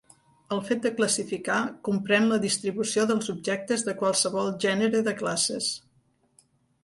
[0.55, 1.57] El fet de classificar
[1.87, 5.69] comprèn la distribució dels objectes de qualsevol gènere de classes.